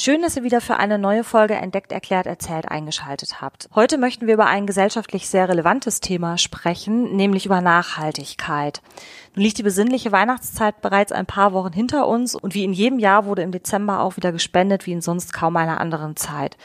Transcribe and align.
Schön, 0.00 0.22
dass 0.22 0.36
ihr 0.36 0.44
wieder 0.44 0.60
für 0.60 0.76
eine 0.76 0.96
neue 0.96 1.24
Folge 1.24 1.54
Entdeckt, 1.54 1.90
Erklärt, 1.90 2.28
Erzählt 2.28 2.70
eingeschaltet 2.70 3.40
habt. 3.40 3.68
Heute 3.74 3.98
möchten 3.98 4.28
wir 4.28 4.34
über 4.34 4.46
ein 4.46 4.64
gesellschaftlich 4.64 5.28
sehr 5.28 5.48
relevantes 5.48 5.98
Thema 5.98 6.38
sprechen, 6.38 7.16
nämlich 7.16 7.46
über 7.46 7.60
Nachhaltigkeit. 7.60 8.80
Nun 9.34 9.42
liegt 9.42 9.58
die 9.58 9.64
besinnliche 9.64 10.12
Weihnachtszeit 10.12 10.82
bereits 10.82 11.10
ein 11.10 11.26
paar 11.26 11.52
Wochen 11.52 11.72
hinter 11.72 12.06
uns 12.06 12.36
und 12.36 12.54
wie 12.54 12.62
in 12.62 12.72
jedem 12.72 13.00
Jahr 13.00 13.24
wurde 13.24 13.42
im 13.42 13.50
Dezember 13.50 13.98
auch 13.98 14.16
wieder 14.16 14.30
gespendet, 14.30 14.86
wie 14.86 14.92
in 14.92 15.00
sonst 15.00 15.32
kaum 15.32 15.56
einer 15.56 15.80
anderen 15.80 16.14
Zeit. 16.14 16.56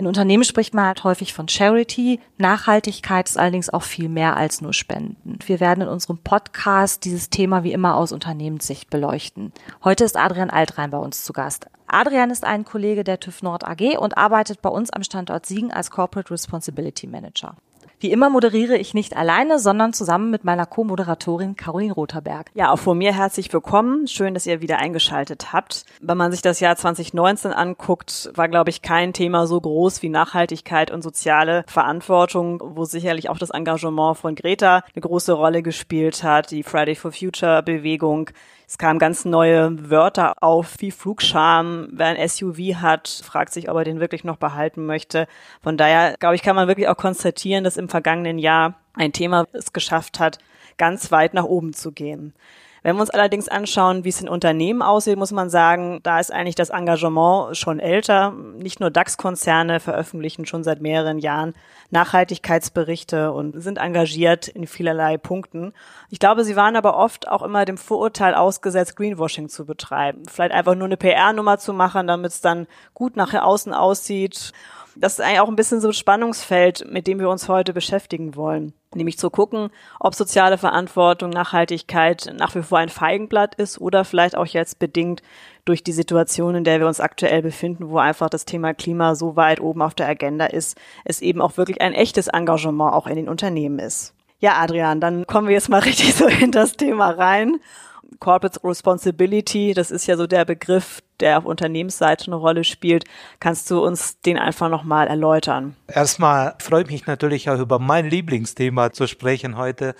In 0.00 0.06
Unternehmen 0.06 0.44
spricht 0.44 0.72
man 0.72 0.86
halt 0.86 1.04
häufig 1.04 1.34
von 1.34 1.46
Charity. 1.46 2.20
Nachhaltigkeit 2.38 3.28
ist 3.28 3.36
allerdings 3.36 3.68
auch 3.68 3.82
viel 3.82 4.08
mehr 4.08 4.34
als 4.34 4.62
nur 4.62 4.72
Spenden. 4.72 5.38
Wir 5.44 5.60
werden 5.60 5.82
in 5.82 5.88
unserem 5.88 6.16
Podcast 6.16 7.04
dieses 7.04 7.28
Thema 7.28 7.64
wie 7.64 7.74
immer 7.74 7.96
aus 7.96 8.10
Unternehmenssicht 8.10 8.88
beleuchten. 8.88 9.52
Heute 9.84 10.04
ist 10.04 10.16
Adrian 10.16 10.48
Altrein 10.48 10.90
bei 10.90 10.96
uns 10.96 11.22
zu 11.22 11.34
Gast. 11.34 11.66
Adrian 11.86 12.30
ist 12.30 12.44
ein 12.44 12.64
Kollege 12.64 13.04
der 13.04 13.20
TÜV 13.20 13.42
Nord 13.42 13.66
AG 13.66 13.98
und 13.98 14.16
arbeitet 14.16 14.62
bei 14.62 14.70
uns 14.70 14.88
am 14.90 15.02
Standort 15.02 15.44
Siegen 15.44 15.70
als 15.70 15.90
Corporate 15.90 16.32
Responsibility 16.32 17.06
Manager. 17.06 17.56
Wie 18.02 18.12
immer 18.12 18.30
moderiere 18.30 18.78
ich 18.78 18.94
nicht 18.94 19.14
alleine, 19.14 19.58
sondern 19.58 19.92
zusammen 19.92 20.30
mit 20.30 20.42
meiner 20.42 20.64
Co-Moderatorin 20.64 21.54
Caroline 21.54 21.92
Rotherberg. 21.92 22.50
Ja, 22.54 22.72
auch 22.72 22.78
von 22.78 22.96
mir 22.96 23.14
herzlich 23.14 23.52
willkommen. 23.52 24.06
Schön, 24.06 24.32
dass 24.32 24.46
ihr 24.46 24.62
wieder 24.62 24.78
eingeschaltet 24.78 25.52
habt. 25.52 25.84
Wenn 26.00 26.16
man 26.16 26.32
sich 26.32 26.40
das 26.40 26.60
Jahr 26.60 26.76
2019 26.76 27.52
anguckt, 27.52 28.30
war, 28.34 28.48
glaube 28.48 28.70
ich, 28.70 28.80
kein 28.80 29.12
Thema 29.12 29.46
so 29.46 29.60
groß 29.60 30.00
wie 30.00 30.08
Nachhaltigkeit 30.08 30.90
und 30.90 31.02
soziale 31.02 31.62
Verantwortung, 31.66 32.62
wo 32.64 32.86
sicherlich 32.86 33.28
auch 33.28 33.36
das 33.36 33.50
Engagement 33.50 34.16
von 34.16 34.34
Greta 34.34 34.82
eine 34.94 35.02
große 35.02 35.34
Rolle 35.34 35.62
gespielt 35.62 36.22
hat, 36.22 36.52
die 36.52 36.62
Friday 36.62 36.94
for 36.94 37.12
Future 37.12 37.62
Bewegung. 37.62 38.30
Es 38.70 38.78
kamen 38.78 39.00
ganz 39.00 39.24
neue 39.24 39.90
Wörter 39.90 40.44
auf, 40.44 40.76
wie 40.78 40.92
Flugscham. 40.92 41.88
Wer 41.90 42.06
ein 42.06 42.28
SUV 42.28 42.76
hat, 42.76 43.08
fragt 43.24 43.52
sich, 43.52 43.68
ob 43.68 43.76
er 43.76 43.82
den 43.82 43.98
wirklich 43.98 44.22
noch 44.22 44.36
behalten 44.36 44.86
möchte. 44.86 45.26
Von 45.60 45.76
daher, 45.76 46.14
glaube 46.20 46.36
ich, 46.36 46.42
kann 46.42 46.54
man 46.54 46.68
wirklich 46.68 46.86
auch 46.86 46.96
konstatieren, 46.96 47.64
dass 47.64 47.76
im 47.76 47.88
vergangenen 47.88 48.38
Jahr 48.38 48.74
ein 48.94 49.12
Thema 49.12 49.48
es 49.50 49.72
geschafft 49.72 50.20
hat, 50.20 50.38
ganz 50.78 51.10
weit 51.10 51.34
nach 51.34 51.46
oben 51.46 51.72
zu 51.72 51.90
gehen. 51.90 52.32
Wenn 52.82 52.96
wir 52.96 53.02
uns 53.02 53.10
allerdings 53.10 53.48
anschauen, 53.48 54.04
wie 54.04 54.08
es 54.08 54.20
in 54.20 54.28
Unternehmen 54.28 54.82
aussieht, 54.82 55.18
muss 55.18 55.32
man 55.32 55.50
sagen, 55.50 56.00
da 56.02 56.18
ist 56.18 56.32
eigentlich 56.32 56.54
das 56.54 56.70
Engagement 56.70 57.56
schon 57.56 57.78
älter. 57.78 58.32
Nicht 58.32 58.80
nur 58.80 58.90
DAX-Konzerne 58.90 59.80
veröffentlichen 59.80 60.46
schon 60.46 60.64
seit 60.64 60.80
mehreren 60.80 61.18
Jahren 61.18 61.54
Nachhaltigkeitsberichte 61.90 63.32
und 63.32 63.60
sind 63.62 63.78
engagiert 63.78 64.48
in 64.48 64.66
vielerlei 64.66 65.18
Punkten. 65.18 65.72
Ich 66.08 66.18
glaube, 66.20 66.44
sie 66.44 66.56
waren 66.56 66.76
aber 66.76 66.96
oft 66.96 67.28
auch 67.28 67.42
immer 67.42 67.64
dem 67.64 67.76
Vorurteil 67.76 68.34
ausgesetzt, 68.34 68.96
Greenwashing 68.96 69.48
zu 69.48 69.66
betreiben. 69.66 70.22
Vielleicht 70.30 70.52
einfach 70.52 70.74
nur 70.74 70.86
eine 70.86 70.96
PR-Nummer 70.96 71.58
zu 71.58 71.72
machen, 71.72 72.06
damit 72.06 72.30
es 72.32 72.40
dann 72.40 72.66
gut 72.94 73.16
nachher 73.16 73.44
außen 73.44 73.74
aussieht 73.74 74.52
das 74.96 75.14
ist 75.14 75.20
eigentlich 75.20 75.40
auch 75.40 75.48
ein 75.48 75.56
bisschen 75.56 75.80
so 75.80 75.88
ein 75.88 75.94
Spannungsfeld, 75.94 76.90
mit 76.90 77.06
dem 77.06 77.18
wir 77.18 77.28
uns 77.28 77.48
heute 77.48 77.72
beschäftigen 77.72 78.36
wollen. 78.36 78.72
Nämlich 78.94 79.18
zu 79.18 79.30
gucken, 79.30 79.70
ob 80.00 80.14
soziale 80.14 80.58
Verantwortung, 80.58 81.30
Nachhaltigkeit 81.30 82.32
nach 82.36 82.54
wie 82.54 82.62
vor 82.62 82.78
ein 82.78 82.88
Feigenblatt 82.88 83.54
ist 83.54 83.80
oder 83.80 84.04
vielleicht 84.04 84.36
auch 84.36 84.46
jetzt 84.46 84.78
bedingt 84.78 85.22
durch 85.64 85.84
die 85.84 85.92
Situation, 85.92 86.56
in 86.56 86.64
der 86.64 86.80
wir 86.80 86.88
uns 86.88 87.00
aktuell 87.00 87.42
befinden, 87.42 87.90
wo 87.90 87.98
einfach 87.98 88.28
das 88.28 88.44
Thema 88.44 88.74
Klima 88.74 89.14
so 89.14 89.36
weit 89.36 89.60
oben 89.60 89.82
auf 89.82 89.94
der 89.94 90.08
Agenda 90.08 90.46
ist, 90.46 90.76
es 91.04 91.20
eben 91.20 91.40
auch 91.40 91.56
wirklich 91.56 91.80
ein 91.80 91.94
echtes 91.94 92.28
Engagement 92.28 92.92
auch 92.92 93.06
in 93.06 93.16
den 93.16 93.28
Unternehmen 93.28 93.78
ist. 93.78 94.14
Ja, 94.40 94.54
Adrian, 94.58 95.00
dann 95.00 95.26
kommen 95.26 95.48
wir 95.48 95.54
jetzt 95.54 95.68
mal 95.68 95.78
richtig 95.80 96.14
so 96.14 96.26
in 96.26 96.50
das 96.50 96.76
Thema 96.76 97.10
rein. 97.10 97.60
Corporate 98.18 98.60
Responsibility, 98.64 99.72
das 99.74 99.90
ist 99.90 100.06
ja 100.06 100.16
so 100.16 100.26
der 100.26 100.44
Begriff, 100.44 101.02
der 101.20 101.38
auf 101.38 101.44
Unternehmensseite 101.44 102.26
eine 102.26 102.36
Rolle 102.36 102.64
spielt. 102.64 103.04
Kannst 103.38 103.70
du 103.70 103.84
uns 103.84 104.20
den 104.20 104.38
einfach 104.38 104.68
nochmal 104.68 105.06
erläutern? 105.06 105.76
Erstmal 105.86 106.54
freue 106.58 106.82
ich 106.82 106.90
mich 106.90 107.06
natürlich 107.06 107.48
auch 107.50 107.58
über 107.58 107.78
mein 107.78 108.08
Lieblingsthema 108.08 108.92
zu 108.92 109.06
sprechen 109.06 109.56
heute. 109.56 109.94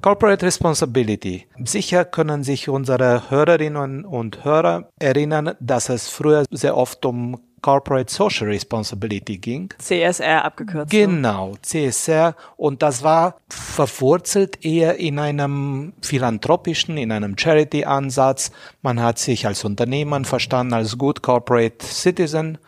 Corporate 0.00 0.44
Responsibility. 0.44 1.46
Sicher 1.64 2.04
können 2.04 2.42
sich 2.42 2.68
unsere 2.68 3.30
Hörerinnen 3.30 4.04
und 4.04 4.44
Hörer 4.44 4.88
erinnern, 4.98 5.54
dass 5.60 5.88
es 5.88 6.08
früher 6.08 6.44
sehr 6.50 6.76
oft 6.76 7.04
um 7.04 7.38
Corporate 7.62 8.12
Social 8.12 8.48
Responsibility 8.48 9.38
ging. 9.38 9.72
CSR 9.78 10.44
abgekürzt. 10.44 10.90
Genau, 10.90 11.54
CSR. 11.62 12.34
Und 12.56 12.82
das 12.82 13.02
war 13.02 13.36
verwurzelt 13.48 14.64
eher 14.64 14.98
in 14.98 15.18
einem 15.18 15.94
philanthropischen, 16.02 16.98
in 16.98 17.12
einem 17.12 17.38
Charity-Ansatz. 17.38 18.50
Man 18.82 19.00
hat 19.00 19.18
sich 19.18 19.46
als 19.46 19.64
Unternehmen 19.64 20.24
verstanden, 20.24 20.74
als 20.74 20.98
Good 20.98 21.22
Corporate 21.22 21.86
Citizen 21.86 22.58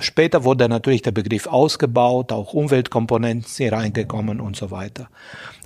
Später 0.00 0.44
wurde 0.44 0.68
natürlich 0.68 1.02
der 1.02 1.12
Begriff 1.12 1.46
ausgebaut, 1.46 2.32
auch 2.32 2.52
Umweltkomponenten 2.52 3.48
sind 3.48 3.72
reingekommen 3.72 4.40
und 4.40 4.56
so 4.56 4.70
weiter. 4.70 5.08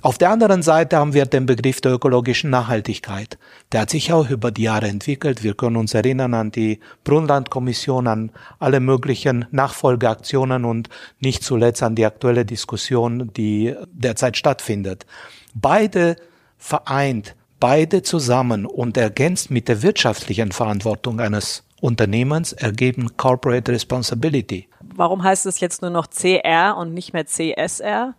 Auf 0.01 0.17
der 0.17 0.29
anderen 0.29 0.61
Seite 0.61 0.97
haben 0.97 1.13
wir 1.13 1.25
den 1.25 1.45
Begriff 1.45 1.81
der 1.81 1.93
ökologischen 1.93 2.49
Nachhaltigkeit. 2.49 3.37
Der 3.71 3.81
hat 3.81 3.89
sich 3.89 4.13
auch 4.13 4.29
über 4.29 4.51
die 4.51 4.63
Jahre 4.63 4.87
entwickelt. 4.87 5.43
Wir 5.43 5.55
können 5.55 5.75
uns 5.77 5.93
erinnern 5.93 6.33
an 6.33 6.51
die 6.51 6.79
Brundtland-Kommission, 7.03 8.07
an 8.07 8.31
alle 8.59 8.79
möglichen 8.79 9.45
Nachfolgeaktionen 9.51 10.63
und 10.63 10.89
nicht 11.19 11.43
zuletzt 11.43 11.83
an 11.83 11.95
die 11.95 12.05
aktuelle 12.05 12.45
Diskussion, 12.45 13.31
die 13.35 13.75
derzeit 13.91 14.37
stattfindet. 14.37 15.05
Beide 15.53 16.15
vereint, 16.57 17.35
beide 17.59 18.03
zusammen 18.03 18.65
und 18.65 18.95
ergänzt 18.95 19.51
mit 19.51 19.67
der 19.67 19.81
wirtschaftlichen 19.81 20.51
Verantwortung 20.51 21.19
eines 21.19 21.63
Unternehmens 21.81 22.53
ergeben 22.53 23.15
Corporate 23.17 23.71
Responsibility. 23.71 24.67
Warum 24.95 25.23
heißt 25.23 25.45
es 25.45 25.59
jetzt 25.59 25.81
nur 25.81 25.91
noch 25.91 26.07
CR 26.09 26.75
und 26.77 26.93
nicht 26.93 27.13
mehr 27.13 27.25
CSR? 27.25 28.15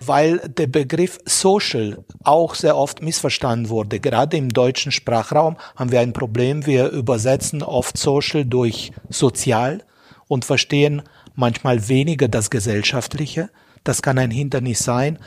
Weil 0.00 0.38
der 0.48 0.66
Begriff 0.66 1.18
Social 1.24 2.04
auch 2.24 2.54
sehr 2.54 2.76
oft 2.76 3.02
missverstanden 3.02 3.68
wurde. 3.68 4.00
Gerade 4.00 4.36
im 4.36 4.48
deutschen 4.48 4.90
Sprachraum 4.90 5.56
haben 5.76 5.92
wir 5.92 6.00
ein 6.00 6.12
Problem. 6.12 6.66
Wir 6.66 6.88
übersetzen 6.88 7.62
oft 7.62 7.96
Social 7.96 8.44
durch 8.44 8.92
sozial 9.08 9.84
und 10.26 10.44
verstehen 10.44 11.02
manchmal 11.34 11.88
weniger 11.88 12.28
das 12.28 12.50
Gesellschaftliche. 12.50 13.50
Das 13.84 14.02
kann 14.02 14.18
ein 14.18 14.30
Hindernis 14.30 14.80
sein. 14.80 15.18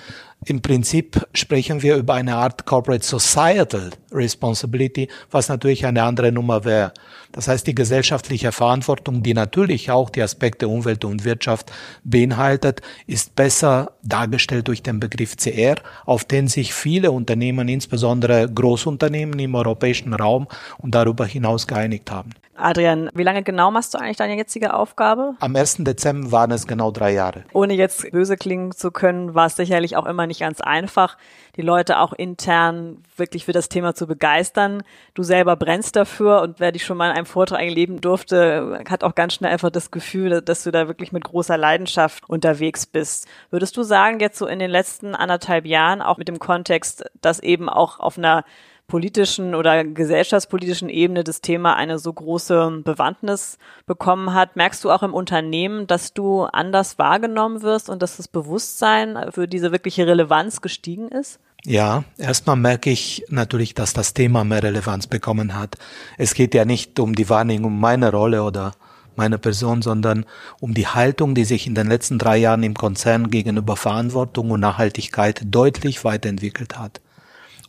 Im 0.48 0.62
Prinzip 0.62 1.26
sprechen 1.34 1.82
wir 1.82 1.96
über 1.96 2.14
eine 2.14 2.36
Art 2.36 2.66
Corporate 2.66 3.04
Societal 3.04 3.90
Responsibility, 4.12 5.08
was 5.32 5.50
natürlich 5.50 5.86
eine 5.86 6.04
andere 6.04 6.32
Nummer 6.32 6.66
wäre. 6.66 6.94
Das 7.32 7.48
heißt, 7.48 7.66
die 7.66 7.74
gesellschaftliche 7.76 8.52
Verantwortung, 8.52 9.24
die 9.24 9.34
natürlich 9.34 9.90
auch 9.90 10.10
die 10.10 10.22
Aspekte 10.22 10.68
Umwelt 10.68 11.04
und 11.04 11.26
Wirtschaft 11.26 11.72
beinhaltet, 12.04 12.82
ist 13.08 13.36
besser 13.36 13.94
dargestellt 14.04 14.68
durch 14.68 14.84
den 14.84 15.00
Begriff 15.00 15.36
CR, 15.36 15.76
auf 16.06 16.26
den 16.26 16.48
sich 16.48 16.74
viele 16.74 17.12
Unternehmen, 17.12 17.68
insbesondere 17.68 18.48
Großunternehmen 18.48 19.40
im 19.40 19.56
europäischen 19.56 20.14
Raum 20.14 20.48
und 20.78 20.94
darüber 20.94 21.26
hinaus 21.26 21.66
geeinigt 21.66 22.12
haben. 22.12 22.30
Adrian, 22.58 23.10
wie 23.14 23.24
lange 23.24 23.44
genau 23.44 23.70
machst 23.70 23.94
du 23.94 23.98
eigentlich 23.98 24.16
deine 24.16 24.38
jetzige 24.38 24.74
Aufgabe? 24.74 25.36
Am 25.40 25.56
1. 25.56 25.78
Dezember 25.80 26.32
waren 26.32 26.52
es 26.52 26.66
genau 26.66 26.90
drei 26.90 27.12
Jahre. 27.12 27.44
Ohne 27.52 27.74
jetzt 27.74 28.10
böse 28.12 28.38
klingen 28.38 28.72
zu 28.72 28.92
können, 28.92 29.36
war 29.36 29.48
es 29.48 29.58
sicherlich 29.58 29.98
auch 29.98 30.06
immer 30.06 30.25
nicht 30.28 30.40
ganz 30.40 30.62
einfach, 30.62 31.18
die 31.56 31.62
Leute 31.62 32.00
auch 32.00 32.14
intern 32.14 33.04
wirklich 33.16 33.46
für 33.46 33.52
das 33.52 33.70
Thema 33.70 33.96
zu 33.96 34.08
begeistern. 34.08 34.84
Du 35.14 35.24
selber 35.24 35.56
brennst 35.56 35.96
dafür 35.96 36.42
und 36.42 36.60
wer 36.60 36.72
dich 36.72 36.86
schon 36.86 36.98
mal 36.98 37.12
in 37.12 37.16
einem 37.18 37.26
Vortrag 37.26 37.62
erleben 37.62 38.02
durfte, 38.02 38.84
hat 38.90 39.04
auch 39.04 39.16
ganz 39.16 39.34
schnell 39.34 39.52
einfach 39.52 39.70
das 39.70 39.92
Gefühl, 39.92 40.42
dass 40.42 40.64
du 40.64 40.72
da 40.72 40.88
wirklich 40.88 41.12
mit 41.12 41.24
großer 41.24 41.58
Leidenschaft 41.58 42.30
unterwegs 42.30 42.86
bist. 42.86 43.28
Würdest 43.50 43.78
du 43.78 43.84
sagen, 43.84 44.20
jetzt 44.20 44.38
so 44.38 44.48
in 44.48 44.60
den 44.60 44.72
letzten 44.72 45.16
anderthalb 45.16 45.66
Jahren, 45.66 46.02
auch 46.02 46.18
mit 46.18 46.28
dem 46.28 46.40
Kontext, 46.40 47.06
dass 47.22 47.40
eben 47.40 47.70
auch 47.70 48.00
auf 48.00 48.18
einer 48.18 48.44
politischen 48.88 49.56
oder 49.56 49.84
gesellschaftspolitischen 49.84 50.90
Ebene 50.90 51.24
das 51.24 51.42
Thema 51.42 51.76
eine 51.76 51.98
so 51.98 52.14
große 52.14 52.82
Bewandtnis 52.84 53.58
bekommen 53.86 54.34
hat. 54.34 54.56
Merkst 54.56 54.84
du 54.84 54.92
auch 54.92 55.04
im 55.04 55.14
Unternehmen, 55.14 55.88
dass 55.88 56.14
du 56.14 56.44
anders 56.44 57.00
wahrgenommen 57.00 57.62
wirst 57.62 57.90
und 57.90 58.02
dass 58.02 58.18
das 58.18 58.28
Bewusstsein 58.28 59.32
für 59.32 59.48
diese 59.48 59.72
wirkliche 59.72 60.06
Relevanz 60.06 60.62
gestiegen 60.62 61.08
ist? 61.08 61.40
Ja, 61.64 62.04
erstmal 62.18 62.58
merke 62.58 62.92
ich 62.92 63.26
natürlich, 63.30 63.74
dass 63.74 63.94
das 63.94 64.14
Thema 64.14 64.44
mehr 64.44 64.62
Relevanz 64.62 65.08
bekommen 65.08 65.56
hat. 65.56 65.78
Es 66.18 66.36
geht 66.36 66.54
ja 66.54 66.64
nicht 66.64 67.00
um 67.00 67.16
die 67.16 67.28
Wahrnehmung 67.28 67.80
meiner 67.80 68.12
Rolle 68.12 68.44
oder 68.44 68.74
meiner 69.16 69.40
Person, 69.40 69.82
sondern 69.82 70.26
um 70.60 70.76
die 70.76 70.88
Haltung, 70.88 71.34
die 71.34 71.46
sich 71.46 71.66
in 71.66 71.74
den 71.74 71.88
letzten 71.88 72.20
drei 72.20 72.38
Jahren 72.38 72.62
im 72.62 72.76
Konzern 72.76 73.32
gegenüber 73.32 73.78
Verantwortung 73.78 74.52
und 74.52 74.60
Nachhaltigkeit 74.60 75.42
deutlich 75.46 76.04
weiterentwickelt 76.04 76.78
hat. 76.78 77.02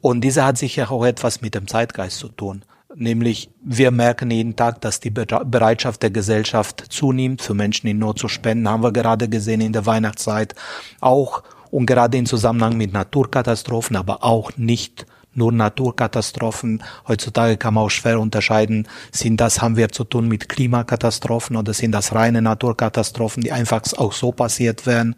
Und 0.06 0.20
diese 0.20 0.44
hat 0.44 0.56
sicher 0.56 0.92
auch 0.92 1.04
etwas 1.04 1.40
mit 1.40 1.56
dem 1.56 1.66
Zeitgeist 1.66 2.20
zu 2.20 2.28
tun. 2.28 2.64
Nämlich, 2.94 3.50
wir 3.64 3.90
merken 3.90 4.30
jeden 4.30 4.54
Tag, 4.54 4.80
dass 4.80 5.00
die 5.00 5.10
Bereitschaft 5.10 6.00
der 6.00 6.10
Gesellschaft 6.10 6.84
zunimmt, 6.90 7.42
für 7.42 7.54
Menschen 7.54 7.88
in 7.88 7.98
Not 7.98 8.20
zu 8.20 8.28
spenden, 8.28 8.68
haben 8.68 8.84
wir 8.84 8.92
gerade 8.92 9.28
gesehen 9.28 9.60
in 9.60 9.72
der 9.72 9.84
Weihnachtszeit. 9.84 10.54
Auch 11.00 11.42
und 11.72 11.86
gerade 11.86 12.18
in 12.18 12.24
Zusammenhang 12.24 12.76
mit 12.76 12.92
Naturkatastrophen, 12.92 13.96
aber 13.96 14.22
auch 14.22 14.56
nicht 14.56 15.06
nur 15.34 15.50
Naturkatastrophen. 15.50 16.84
Heutzutage 17.08 17.56
kann 17.56 17.74
man 17.74 17.86
auch 17.86 17.90
schwer 17.90 18.20
unterscheiden, 18.20 18.86
sind 19.10 19.40
das, 19.40 19.60
haben 19.60 19.76
wir 19.76 19.88
zu 19.88 20.04
tun 20.04 20.28
mit 20.28 20.48
Klimakatastrophen 20.48 21.56
oder 21.56 21.74
sind 21.74 21.90
das 21.90 22.14
reine 22.14 22.42
Naturkatastrophen, 22.42 23.42
die 23.42 23.50
einfach 23.50 23.82
auch 23.96 24.12
so 24.12 24.30
passiert 24.30 24.86
werden. 24.86 25.16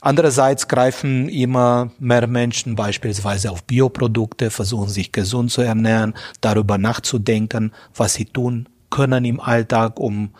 Andererseits 0.00 0.68
greifen 0.68 1.28
immer 1.28 1.90
mehr 1.98 2.26
Menschen 2.26 2.76
beispielsweise 2.76 3.50
auf 3.50 3.64
Bioprodukte, 3.64 4.50
versuchen 4.50 4.88
sich 4.88 5.12
gesund 5.12 5.50
zu 5.50 5.62
ernähren, 5.62 6.14
darüber 6.40 6.78
nachzudenken, 6.78 7.72
was 7.94 8.14
sie 8.14 8.26
tun 8.26 8.68
können 8.90 9.24
im 9.24 9.40
Alltag, 9.40 9.98
um 9.98 10.30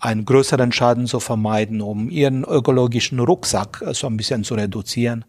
einen 0.00 0.24
größeren 0.24 0.70
Schaden 0.70 1.06
zu 1.06 1.18
vermeiden, 1.20 1.80
um 1.80 2.08
ihren 2.08 2.44
ökologischen 2.44 3.18
Rucksack 3.18 3.82
so 3.92 4.06
ein 4.06 4.16
bisschen 4.16 4.44
zu 4.44 4.54
reduzieren. 4.54 5.24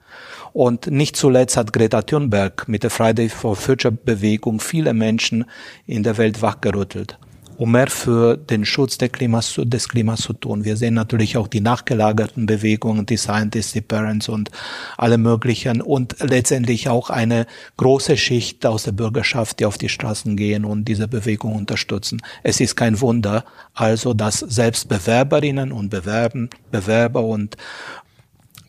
Und 0.53 0.87
nicht 0.87 1.15
zuletzt 1.15 1.57
hat 1.57 1.73
Greta 1.73 2.03
Thunberg 2.03 2.67
mit 2.67 2.83
der 2.83 2.91
Friday 2.91 3.29
for 3.29 3.55
Future 3.55 3.91
Bewegung 3.91 4.59
viele 4.59 4.93
Menschen 4.93 5.45
in 5.87 6.03
der 6.03 6.17
Welt 6.17 6.41
wachgerüttelt 6.41 7.17
um 7.59 7.73
mehr 7.73 7.87
für 7.87 8.37
den 8.37 8.63
Schutz 8.63 8.97
des 8.97 9.11
Klimas, 9.11 9.59
des 9.61 9.89
Klimas 9.89 10.21
zu 10.21 10.31
tun. 10.31 10.63
Wir 10.63 10.77
sehen 10.77 10.93
natürlich 10.93 11.35
auch 11.35 11.49
die 11.49 11.59
nachgelagerten 11.59 12.45
Bewegungen, 12.45 13.05
die 13.05 13.17
Scientists, 13.17 13.73
die 13.73 13.81
Parents 13.81 14.29
und 14.29 14.49
alle 14.97 15.17
möglichen 15.17 15.81
und 15.81 16.15
letztendlich 16.21 16.87
auch 16.87 17.09
eine 17.09 17.45
große 17.75 18.15
Schicht 18.15 18.65
aus 18.65 18.83
der 18.83 18.93
Bürgerschaft, 18.93 19.59
die 19.59 19.65
auf 19.65 19.77
die 19.77 19.89
Straßen 19.89 20.37
gehen 20.37 20.63
und 20.63 20.85
diese 20.85 21.09
Bewegung 21.09 21.53
unterstützen. 21.53 22.21
Es 22.43 22.61
ist 22.61 22.77
kein 22.77 23.01
Wunder, 23.01 23.43
also, 23.73 24.13
dass 24.13 24.39
selbst 24.39 24.87
Bewerberinnen 24.87 25.73
und 25.73 25.89
Bewerben, 25.89 26.49
Bewerber 26.71 27.25
und 27.25 27.57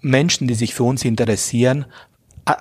Menschen, 0.01 0.49
die 0.49 0.55
sich 0.55 0.75
für 0.75 0.83
uns 0.83 1.05
interessieren, 1.05 1.87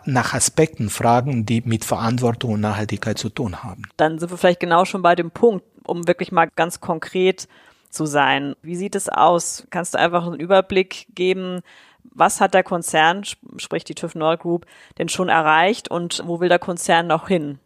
nach 0.05 0.33
Aspekten 0.33 0.89
fragen, 0.89 1.45
die 1.45 1.61
mit 1.61 1.85
Verantwortung 1.85 2.53
und 2.53 2.61
Nachhaltigkeit 2.61 3.17
zu 3.17 3.29
tun 3.29 3.63
haben. 3.63 3.83
Dann 3.97 4.19
sind 4.19 4.29
wir 4.29 4.37
vielleicht 4.37 4.59
genau 4.59 4.85
schon 4.85 5.01
bei 5.01 5.15
dem 5.15 5.31
Punkt 5.31 5.68
um 5.89 6.07
wirklich 6.07 6.31
mal 6.31 6.49
ganz 6.55 6.79
konkret 6.79 7.47
zu 7.89 8.05
sein. 8.05 8.55
Wie 8.61 8.75
sieht 8.75 8.95
es 8.95 9.09
aus? 9.09 9.67
Kannst 9.69 9.93
du 9.93 9.99
einfach 9.99 10.25
einen 10.25 10.39
Überblick 10.39 11.07
geben? 11.15 11.61
Was 12.03 12.39
hat 12.39 12.53
der 12.53 12.63
Konzern, 12.63 13.23
sprich 13.57 13.83
die 13.83 13.95
TÜV 13.95 14.15
Nord 14.15 14.41
Group, 14.41 14.65
denn 14.97 15.09
schon 15.09 15.29
erreicht 15.29 15.89
und 15.89 16.21
wo 16.25 16.39
will 16.39 16.49
der 16.49 16.59
Konzern 16.59 17.07
noch 17.07 17.27
hin? 17.27 17.59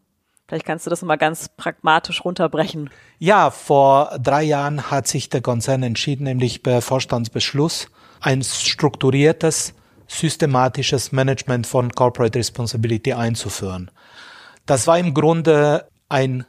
Vielleicht 0.47 0.65
kannst 0.65 0.85
du 0.85 0.89
das 0.89 1.01
mal 1.01 1.15
ganz 1.15 1.49
pragmatisch 1.49 2.23
runterbrechen. 2.25 2.89
Ja, 3.17 3.49
vor 3.49 4.17
drei 4.21 4.43
Jahren 4.43 4.91
hat 4.91 5.07
sich 5.07 5.29
der 5.29 5.41
Konzern 5.41 5.83
entschieden, 5.83 6.25
nämlich 6.25 6.63
per 6.63 6.81
Vorstandsbeschluss, 6.81 7.87
ein 8.19 8.43
strukturiertes, 8.43 9.73
systematisches 10.07 11.11
Management 11.11 11.65
von 11.65 11.91
Corporate 11.91 12.37
Responsibility 12.37 13.13
einzuführen. 13.13 13.89
Das 14.65 14.85
war 14.85 14.99
im 14.99 15.13
Grunde 15.13 15.87
ein 16.09 16.45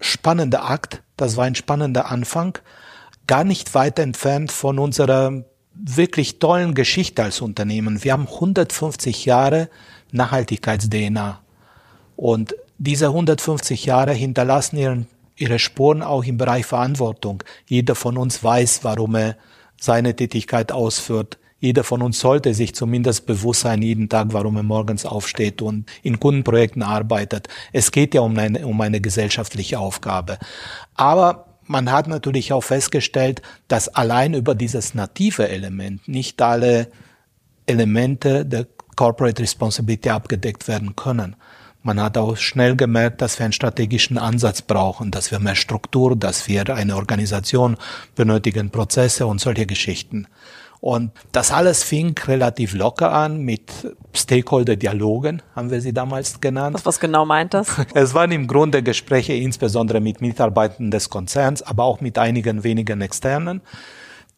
spannender 0.00 0.68
Akt, 0.68 1.02
das 1.16 1.36
war 1.36 1.44
ein 1.44 1.54
spannender 1.54 2.10
Anfang, 2.10 2.58
gar 3.26 3.44
nicht 3.44 3.74
weit 3.74 3.98
entfernt 3.98 4.52
von 4.52 4.78
unserer 4.78 5.44
wirklich 5.74 6.38
tollen 6.38 6.74
Geschichte 6.74 7.22
als 7.22 7.40
Unternehmen. 7.40 8.02
Wir 8.02 8.12
haben 8.12 8.26
150 8.26 9.24
Jahre 9.24 9.68
Nachhaltigkeits-DNA 10.12 11.40
und 12.16 12.54
diese 12.78 13.06
150 13.06 13.84
Jahre 13.84 14.12
hinterlassen 14.12 14.76
ihren, 14.76 15.06
ihre 15.36 15.58
Spuren 15.58 16.02
auch 16.02 16.24
im 16.24 16.38
Bereich 16.38 16.66
Verantwortung. 16.66 17.42
Jeder 17.66 17.94
von 17.94 18.16
uns 18.16 18.42
weiß, 18.42 18.80
warum 18.82 19.14
er 19.14 19.36
seine 19.80 20.16
Tätigkeit 20.16 20.72
ausführt. 20.72 21.38
Jeder 21.60 21.82
von 21.82 22.02
uns 22.02 22.20
sollte 22.20 22.54
sich 22.54 22.74
zumindest 22.74 23.26
bewusst 23.26 23.62
sein 23.62 23.82
jeden 23.82 24.08
Tag, 24.08 24.28
warum 24.30 24.56
er 24.56 24.62
morgens 24.62 25.04
aufsteht 25.04 25.60
und 25.60 25.86
in 26.02 26.20
Kundenprojekten 26.20 26.82
arbeitet. 26.82 27.48
Es 27.72 27.90
geht 27.90 28.14
ja 28.14 28.20
um 28.20 28.38
eine, 28.38 28.66
um 28.66 28.80
eine 28.80 29.00
gesellschaftliche 29.00 29.78
Aufgabe. 29.78 30.38
Aber 30.94 31.46
man 31.66 31.90
hat 31.90 32.06
natürlich 32.06 32.52
auch 32.52 32.62
festgestellt, 32.62 33.42
dass 33.66 33.88
allein 33.88 34.34
über 34.34 34.54
dieses 34.54 34.94
native 34.94 35.48
Element 35.48 36.06
nicht 36.06 36.40
alle 36.40 36.88
Elemente 37.66 38.46
der 38.46 38.66
Corporate 38.96 39.42
Responsibility 39.42 40.10
abgedeckt 40.10 40.66
werden 40.68 40.96
können. 40.96 41.36
Man 41.82 42.00
hat 42.00 42.18
auch 42.18 42.36
schnell 42.36 42.74
gemerkt, 42.74 43.20
dass 43.22 43.38
wir 43.38 43.44
einen 43.44 43.52
strategischen 43.52 44.18
Ansatz 44.18 44.62
brauchen, 44.62 45.10
dass 45.10 45.30
wir 45.30 45.38
mehr 45.38 45.54
Struktur, 45.54 46.16
dass 46.16 46.48
wir 46.48 46.68
eine 46.74 46.96
Organisation 46.96 47.76
benötigen, 48.16 48.70
Prozesse 48.70 49.26
und 49.26 49.40
solche 49.40 49.66
Geschichten. 49.66 50.26
Und 50.80 51.10
das 51.32 51.50
alles 51.50 51.82
fing 51.82 52.14
relativ 52.26 52.74
locker 52.74 53.12
an 53.12 53.40
mit 53.40 53.72
Stakeholder-Dialogen, 54.14 55.42
haben 55.56 55.70
wir 55.70 55.80
sie 55.80 55.92
damals 55.92 56.40
genannt. 56.40 56.74
Was, 56.74 56.86
was 56.86 57.00
genau 57.00 57.24
meint 57.24 57.54
das? 57.54 57.68
Es 57.94 58.14
waren 58.14 58.30
im 58.30 58.46
Grunde 58.46 58.82
Gespräche 58.82 59.32
insbesondere 59.32 60.00
mit 60.00 60.20
Mitarbeitern 60.20 60.90
des 60.90 61.10
Konzerns, 61.10 61.62
aber 61.62 61.84
auch 61.84 62.00
mit 62.00 62.18
einigen 62.18 62.64
wenigen 62.64 63.00
Externen 63.00 63.60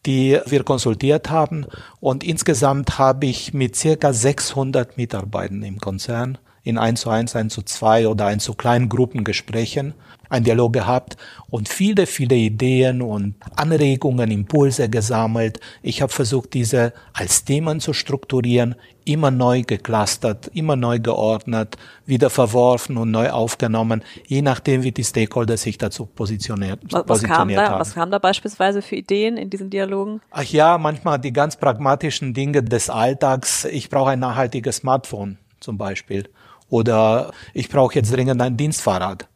die 0.05 0.39
wir 0.47 0.63
konsultiert 0.63 1.29
haben. 1.29 1.67
Und 1.99 2.23
insgesamt 2.23 2.97
habe 2.97 3.27
ich 3.27 3.53
mit 3.53 3.75
circa 3.75 4.13
600 4.13 4.97
Mitarbeitern 4.97 5.61
im 5.61 5.79
Konzern 5.79 6.39
in 6.63 6.77
1 6.77 7.01
zu 7.01 7.09
1, 7.09 7.35
1 7.35 7.53
zu 7.53 7.61
2 7.61 8.07
oder 8.07 8.27
1 8.27 8.43
zu 8.43 8.53
kleinen 8.53 8.89
Gruppengesprächen 8.89 9.93
einen 10.31 10.45
Dialog 10.45 10.73
gehabt 10.73 11.17
und 11.49 11.67
viele, 11.67 12.05
viele 12.05 12.35
Ideen 12.35 13.01
und 13.01 13.35
Anregungen, 13.55 14.31
Impulse 14.31 14.89
gesammelt. 14.89 15.59
Ich 15.81 16.01
habe 16.01 16.11
versucht, 16.11 16.53
diese 16.53 16.93
als 17.13 17.43
Themen 17.43 17.81
zu 17.81 17.91
strukturieren, 17.91 18.75
immer 19.03 19.29
neu 19.29 19.63
geclustert, 19.63 20.47
immer 20.53 20.75
neu 20.75 20.99
geordnet, 20.99 21.75
wieder 22.05 22.29
verworfen 22.29 22.97
und 22.97 23.11
neu 23.11 23.29
aufgenommen, 23.29 24.03
je 24.25 24.41
nachdem, 24.41 24.83
wie 24.83 24.91
die 24.91 25.03
Stakeholder 25.03 25.57
sich 25.57 25.77
dazu 25.77 26.05
positioniert, 26.05 26.79
was, 26.89 27.03
was 27.07 27.23
kam 27.23 27.49
da, 27.49 27.69
haben. 27.69 27.79
Was 27.79 27.93
kam 27.93 28.09
da 28.11 28.19
beispielsweise 28.19 28.81
für 28.81 28.95
Ideen 28.95 29.37
in 29.37 29.49
diesen 29.49 29.69
Dialogen? 29.69 30.21
Ach 30.31 30.43
ja, 30.43 30.77
manchmal 30.77 31.19
die 31.19 31.33
ganz 31.33 31.57
pragmatischen 31.57 32.33
Dinge 32.33 32.63
des 32.63 32.89
Alltags. 32.89 33.65
Ich 33.65 33.89
brauche 33.89 34.11
ein 34.11 34.19
nachhaltiges 34.19 34.77
Smartphone 34.77 35.37
zum 35.59 35.77
Beispiel. 35.77 36.29
Oder 36.71 37.31
ich 37.53 37.69
brauche 37.69 37.95
jetzt 37.95 38.11
dringend 38.15 38.41
ein 38.41 38.57
Dienstfahrrad. 38.57 39.27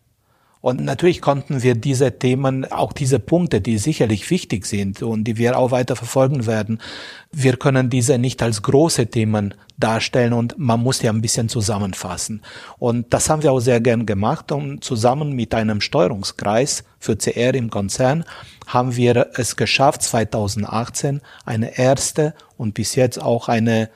Und 0.61 0.83
natürlich 0.83 1.21
konnten 1.21 1.61
wir 1.61 1.75
diese 1.75 2.17
Themen, 2.17 2.65
auch 2.71 2.91
diese 2.91 3.19
Punkte, 3.19 3.61
die 3.61 3.77
sicherlich 3.77 4.31
wichtig 4.31 4.65
sind 4.65 5.03
und 5.03 5.25
die 5.25 5.37
wir 5.37 5.59
auch 5.59 5.69
weiter 5.69 5.95
verfolgen 5.95 6.47
werden, 6.47 6.81
wir 7.31 7.57
können 7.57 7.91
diese 7.91 8.17
nicht 8.17 8.41
als 8.41 8.63
große 8.63 9.05
Themen 9.05 9.53
darstellen 9.77 10.33
und 10.33 10.57
man 10.57 10.81
muss 10.81 11.03
ja 11.03 11.11
ein 11.11 11.21
bisschen 11.21 11.49
zusammenfassen. 11.49 12.41
Und 12.79 13.13
das 13.13 13.29
haben 13.29 13.43
wir 13.43 13.51
auch 13.51 13.59
sehr 13.59 13.79
gern 13.79 14.07
gemacht 14.07 14.51
und 14.51 14.83
zusammen 14.83 15.33
mit 15.33 15.53
einem 15.53 15.81
Steuerungskreis 15.81 16.83
für 16.97 17.15
CR 17.15 17.53
im 17.53 17.69
Konzern 17.69 18.25
haben 18.65 18.95
wir 18.95 19.27
es 19.35 19.57
geschafft, 19.57 20.01
2018 20.01 21.21
eine 21.45 21.77
erste 21.77 22.33
und 22.57 22.73
bis 22.73 22.95
jetzt 22.95 23.21
auch 23.21 23.49
eine 23.49 23.91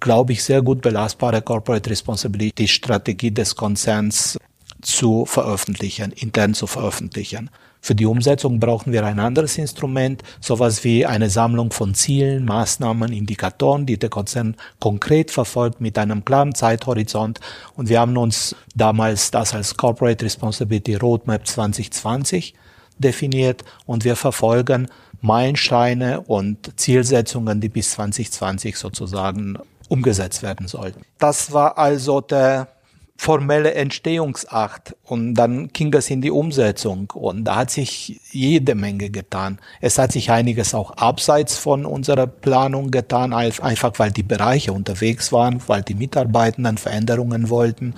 glaube 0.00 0.32
ich, 0.32 0.42
sehr 0.42 0.62
gut 0.62 0.82
belastbare 0.82 1.42
Corporate 1.42 1.88
Responsibility 1.90 2.68
Strategie 2.68 3.30
des 3.30 3.54
Konzerns 3.54 4.38
zu 4.80 5.24
veröffentlichen, 5.24 6.12
intern 6.12 6.54
zu 6.54 6.66
veröffentlichen. 6.66 7.50
Für 7.80 7.94
die 7.94 8.06
Umsetzung 8.06 8.60
brauchen 8.60 8.94
wir 8.94 9.04
ein 9.04 9.20
anderes 9.20 9.58
Instrument, 9.58 10.22
sowas 10.40 10.84
wie 10.84 11.04
eine 11.04 11.28
Sammlung 11.28 11.70
von 11.70 11.94
Zielen, 11.94 12.46
Maßnahmen, 12.46 13.12
Indikatoren, 13.12 13.84
die 13.84 13.98
der 13.98 14.08
Konzern 14.08 14.56
konkret 14.80 15.30
verfolgt 15.30 15.82
mit 15.82 15.98
einem 15.98 16.24
klaren 16.24 16.54
Zeithorizont. 16.54 17.40
Und 17.76 17.90
wir 17.90 18.00
haben 18.00 18.16
uns 18.16 18.56
damals 18.74 19.30
das 19.30 19.52
als 19.52 19.76
Corporate 19.76 20.24
Responsibility 20.24 20.94
Roadmap 20.94 21.46
2020 21.46 22.54
definiert 22.98 23.64
und 23.84 24.04
wir 24.04 24.16
verfolgen 24.16 24.88
Meilensteine 25.20 26.22
und 26.22 26.78
Zielsetzungen, 26.80 27.60
die 27.60 27.68
bis 27.68 27.90
2020 27.90 28.76
sozusagen 28.76 29.58
umgesetzt 29.88 30.42
werden 30.42 30.68
sollten. 30.68 31.02
Das 31.18 31.52
war 31.52 31.78
also 31.78 32.20
der 32.20 32.68
formelle 33.16 33.74
Entstehungsakt 33.74 34.96
und 35.04 35.34
dann 35.34 35.68
ging 35.68 35.94
es 35.94 36.10
in 36.10 36.20
die 36.20 36.32
Umsetzung 36.32 37.10
und 37.14 37.44
da 37.44 37.56
hat 37.56 37.70
sich 37.70 38.20
jede 38.32 38.74
Menge 38.74 39.08
getan. 39.08 39.58
Es 39.80 39.98
hat 39.98 40.12
sich 40.12 40.30
einiges 40.30 40.74
auch 40.74 40.90
abseits 40.90 41.56
von 41.56 41.86
unserer 41.86 42.26
Planung 42.26 42.90
getan, 42.90 43.32
einfach 43.32 43.92
weil 43.98 44.10
die 44.10 44.24
Bereiche 44.24 44.72
unterwegs 44.72 45.32
waren, 45.32 45.62
weil 45.68 45.82
die 45.82 45.94
Mitarbeitenden 45.94 46.76
Veränderungen 46.76 47.50
wollten 47.50 47.94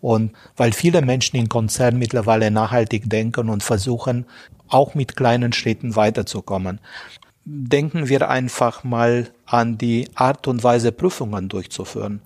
und 0.00 0.32
weil 0.56 0.72
viele 0.72 1.02
Menschen 1.02 1.36
in 1.36 1.48
Konzernen 1.48 1.98
mittlerweile 1.98 2.50
nachhaltig 2.50 3.10
denken 3.10 3.48
und 3.48 3.64
versuchen, 3.64 4.26
auch 4.68 4.94
mit 4.94 5.16
kleinen 5.16 5.52
Schritten 5.52 5.96
weiterzukommen. 5.96 6.80
Denken 7.44 8.08
wir 8.08 8.30
einfach 8.30 8.84
mal 8.84 9.28
an 9.52 9.76
die 9.76 10.08
Art 10.14 10.48
und 10.48 10.64
Weise, 10.64 10.92
Prüfungen 10.92 11.48
durchzuführen. 11.48 12.22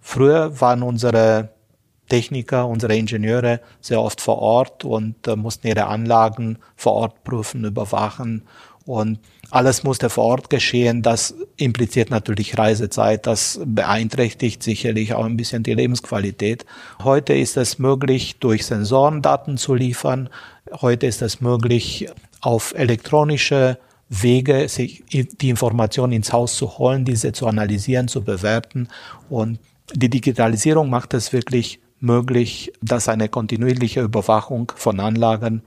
Früher 0.00 0.60
waren 0.60 0.82
unsere 0.82 1.50
Techniker, 2.08 2.66
unsere 2.66 2.96
Ingenieure 2.96 3.60
sehr 3.80 4.00
oft 4.00 4.20
vor 4.20 4.38
Ort 4.38 4.84
und 4.84 5.26
äh, 5.26 5.36
mussten 5.36 5.68
ihre 5.68 5.86
Anlagen 5.86 6.58
vor 6.76 6.92
Ort 6.94 7.24
prüfen, 7.24 7.64
überwachen 7.64 8.42
und 8.84 9.18
alles 9.50 9.84
musste 9.84 10.10
vor 10.10 10.24
Ort 10.24 10.50
geschehen. 10.50 11.00
Das 11.00 11.34
impliziert 11.56 12.10
natürlich 12.10 12.58
Reisezeit. 12.58 13.26
Das 13.26 13.60
beeinträchtigt 13.64 14.62
sicherlich 14.62 15.14
auch 15.14 15.24
ein 15.24 15.36
bisschen 15.36 15.62
die 15.62 15.74
Lebensqualität. 15.74 16.66
Heute 17.02 17.34
ist 17.34 17.56
es 17.56 17.78
möglich, 17.78 18.36
durch 18.40 18.66
Sensoren 18.66 19.22
Daten 19.22 19.56
zu 19.56 19.74
liefern. 19.74 20.28
Heute 20.82 21.06
ist 21.06 21.22
es 21.22 21.40
möglich, 21.40 22.08
auf 22.42 22.74
elektronische 22.76 23.78
Wege, 24.22 24.68
sich 24.68 25.04
die 25.10 25.48
Informationen 25.48 26.12
ins 26.12 26.32
Haus 26.32 26.56
zu 26.56 26.78
holen, 26.78 27.04
diese 27.04 27.32
zu 27.32 27.46
analysieren, 27.46 28.08
zu 28.08 28.22
bewerten. 28.22 28.88
Und 29.28 29.58
die 29.92 30.10
Digitalisierung 30.10 30.90
macht 30.90 31.14
es 31.14 31.32
wirklich 31.32 31.80
möglich, 32.00 32.72
dass 32.82 33.08
eine 33.08 33.28
kontinuierliche 33.28 34.02
Überwachung 34.02 34.72
von 34.76 35.00
Anlagen 35.00 35.62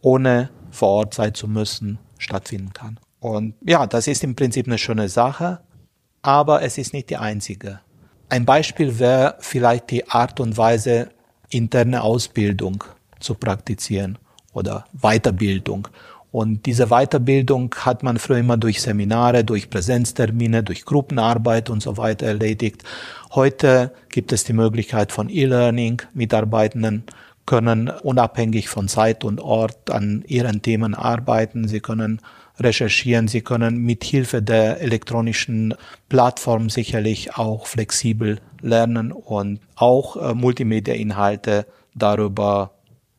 ohne 0.00 0.50
vor 0.70 0.88
Ort 0.88 1.14
sein 1.14 1.34
zu 1.34 1.48
müssen 1.48 1.98
stattfinden 2.18 2.72
kann. 2.72 2.98
Und 3.20 3.54
ja, 3.64 3.86
das 3.86 4.06
ist 4.06 4.24
im 4.24 4.34
Prinzip 4.34 4.66
eine 4.66 4.78
schöne 4.78 5.08
Sache, 5.08 5.60
aber 6.22 6.62
es 6.62 6.78
ist 6.78 6.92
nicht 6.92 7.10
die 7.10 7.16
einzige. 7.16 7.80
Ein 8.28 8.44
Beispiel 8.44 8.98
wäre 8.98 9.36
vielleicht 9.40 9.90
die 9.90 10.08
Art 10.08 10.40
und 10.40 10.56
Weise, 10.56 11.10
interne 11.50 12.02
Ausbildung 12.02 12.84
zu 13.20 13.34
praktizieren 13.34 14.18
oder 14.52 14.84
Weiterbildung. 14.92 15.88
Und 16.30 16.66
diese 16.66 16.88
Weiterbildung 16.88 17.74
hat 17.74 18.02
man 18.02 18.18
früher 18.18 18.38
immer 18.38 18.58
durch 18.58 18.82
Seminare, 18.82 19.44
durch 19.44 19.70
Präsenztermine, 19.70 20.62
durch 20.62 20.84
Gruppenarbeit 20.84 21.70
und 21.70 21.82
so 21.82 21.96
weiter 21.96 22.26
erledigt. 22.26 22.84
Heute 23.34 23.92
gibt 24.10 24.32
es 24.32 24.44
die 24.44 24.52
Möglichkeit 24.52 25.10
von 25.10 25.30
E-Learning. 25.30 26.02
Mitarbeitenden 26.12 27.04
können 27.46 27.88
unabhängig 27.88 28.68
von 28.68 28.88
Zeit 28.88 29.24
und 29.24 29.40
Ort 29.40 29.90
an 29.90 30.22
ihren 30.26 30.60
Themen 30.60 30.94
arbeiten. 30.94 31.66
Sie 31.66 31.80
können 31.80 32.20
recherchieren. 32.60 33.26
Sie 33.26 33.40
können 33.40 33.78
mit 33.78 34.04
Hilfe 34.04 34.42
der 34.42 34.82
elektronischen 34.82 35.74
Plattform 36.10 36.68
sicherlich 36.68 37.36
auch 37.36 37.66
flexibel 37.66 38.40
lernen 38.60 39.12
und 39.12 39.60
auch 39.76 40.16
äh, 40.16 40.34
Multimedia-Inhalte 40.34 41.66
darüber 41.94 42.72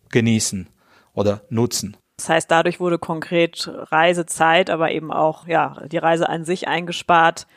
genießen 0.10 0.68
oder 1.14 1.42
nutzen. 1.50 1.98
Das 2.20 2.28
heißt, 2.28 2.52
dadurch 2.52 2.82
wurde 2.82 3.00
konkret 3.00 3.72
Reisezeit, 3.74 4.70
aber 4.70 4.92
eben 4.92 5.10
auch 5.10 5.48
ja 5.48 5.78
die 5.90 5.98
Reise 5.98 6.28
an 6.28 6.44
sich 6.44 6.68
eingespart. 6.68 7.48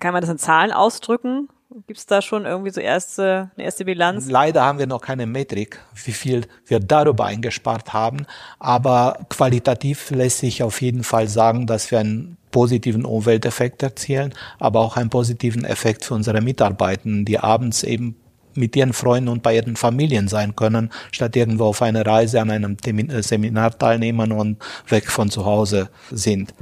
Kann 0.00 0.12
man 0.12 0.22
das 0.22 0.28
in 0.28 0.38
Zahlen 0.38 0.72
ausdrücken? 0.72 1.48
Gibt 1.86 2.00
es 2.00 2.06
da 2.06 2.20
schon 2.20 2.44
irgendwie 2.44 2.70
so 2.70 2.80
erste, 2.80 3.52
eine 3.54 3.64
erste 3.64 3.84
Bilanz? 3.84 4.28
Leider 4.28 4.64
haben 4.64 4.80
wir 4.80 4.88
noch 4.88 5.02
keine 5.02 5.26
Metrik, 5.26 5.78
wie 6.04 6.10
viel 6.10 6.48
wir 6.66 6.80
darüber 6.80 7.26
eingespart 7.26 7.92
haben. 7.92 8.26
Aber 8.58 9.20
qualitativ 9.28 10.10
lässt 10.10 10.38
sich 10.38 10.64
auf 10.64 10.82
jeden 10.82 11.04
Fall 11.04 11.28
sagen, 11.28 11.68
dass 11.68 11.92
wir 11.92 12.00
einen 12.00 12.38
positiven 12.50 13.04
Umwelteffekt 13.04 13.84
erzielen, 13.84 14.34
aber 14.58 14.80
auch 14.80 14.96
einen 14.96 15.10
positiven 15.10 15.64
Effekt 15.64 16.04
für 16.04 16.14
unsere 16.14 16.40
Mitarbeitenden, 16.40 17.24
die 17.24 17.38
abends 17.38 17.84
eben 17.84 18.16
mit 18.58 18.76
ihren 18.76 18.92
Freunden 18.92 19.28
und 19.28 19.42
bei 19.42 19.54
ihren 19.54 19.76
Familien 19.76 20.28
sein 20.28 20.56
können, 20.56 20.90
statt 21.12 21.36
irgendwo 21.36 21.66
auf 21.66 21.82
einer 21.82 22.04
Reise 22.04 22.40
an 22.40 22.50
einem 22.50 22.76
äh, 22.84 23.22
Seminar 23.22 23.78
teilnehmen 23.78 24.32
und 24.32 24.58
weg 24.88 25.10
von 25.10 25.30
zu 25.30 25.44
Hause 25.44 25.90
sind. 26.10 26.54